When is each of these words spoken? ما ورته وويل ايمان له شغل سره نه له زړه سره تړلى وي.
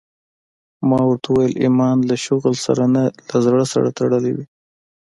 ما 0.89 0.99
ورته 1.07 1.27
وويل 1.31 1.53
ايمان 1.63 1.97
له 2.09 2.15
شغل 2.25 2.53
سره 2.65 2.83
نه 2.95 3.03
له 3.29 3.37
زړه 3.45 3.65
سره 3.73 3.87
تړلى 3.97 4.31
وي. 4.35 4.45